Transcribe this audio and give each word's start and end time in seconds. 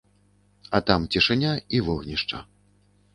А 0.77 0.79
там 0.87 1.05
цішыня 1.15 1.51
і 1.75 1.83
вогнішча. 1.91 2.41